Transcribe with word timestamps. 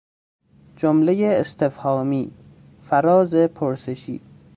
جملهی 0.75 1.25
استفهامی، 1.35 2.31
فراز 2.89 3.33
پرسشی 3.35 4.21